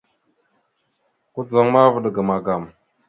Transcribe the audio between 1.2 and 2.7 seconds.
Kudzaŋ ma, vaɗ ga magam.